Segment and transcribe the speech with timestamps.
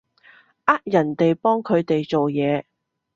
[0.65, 2.63] 呃人哋幫佢哋做嘢